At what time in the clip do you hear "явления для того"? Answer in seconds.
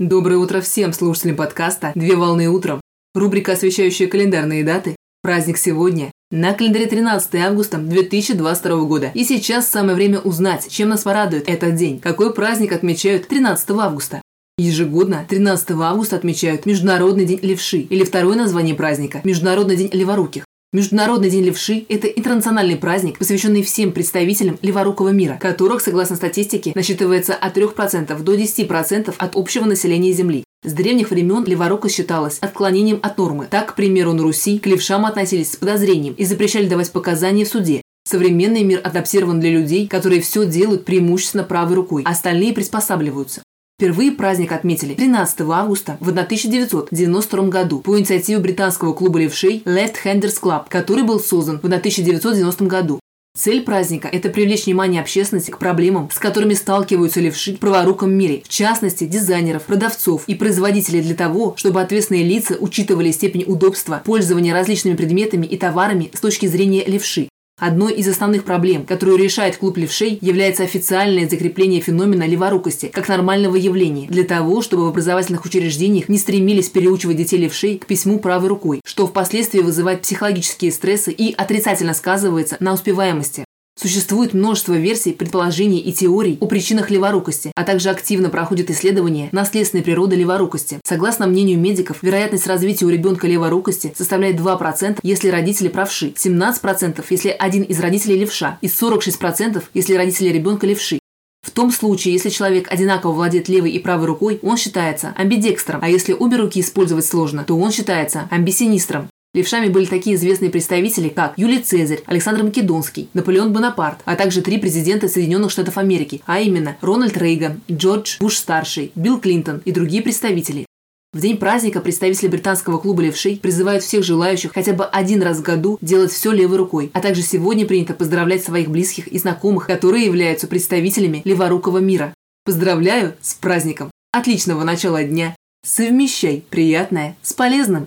73.56-74.60